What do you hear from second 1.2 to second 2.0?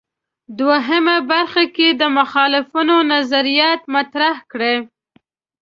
برخه کې